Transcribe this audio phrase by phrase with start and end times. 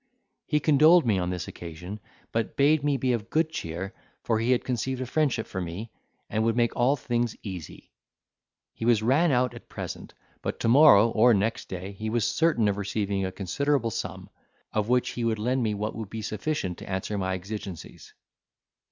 [0.47, 1.99] He condoled me on this occasion;
[2.31, 3.93] but bade me be of good cheer,
[4.23, 5.91] for he had conceived a friendship for me,
[6.27, 7.91] and would make all things easy.
[8.73, 12.67] He was ran out at present, but to morrow or next day, he was certain
[12.67, 14.31] of receiving a considerable sum;
[14.73, 18.11] of which he would lend me what would be sufficient to answer my exigencies.